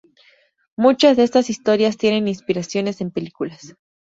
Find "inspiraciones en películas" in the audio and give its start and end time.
2.27-3.75